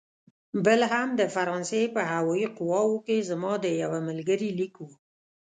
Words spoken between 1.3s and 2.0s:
فرانسې